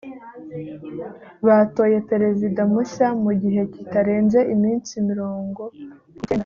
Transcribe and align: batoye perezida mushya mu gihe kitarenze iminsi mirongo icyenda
batoye 1.45 1.97
perezida 2.09 2.61
mushya 2.71 3.07
mu 3.23 3.31
gihe 3.41 3.61
kitarenze 3.73 4.39
iminsi 4.53 4.91
mirongo 5.09 5.63
icyenda 5.71 6.39